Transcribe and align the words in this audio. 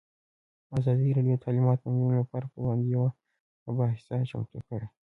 ازادي 0.77 1.07
راډیو 1.17 1.35
د 1.37 1.41
تعلیمات 1.45 1.77
د 1.81 1.85
نجونو 1.93 2.19
لپاره 2.21 2.45
پر 2.51 2.59
وړاندې 2.61 2.87
یوه 2.95 3.09
مباحثه 3.65 4.15
چمتو 4.31 4.57
کړې. 4.67 4.87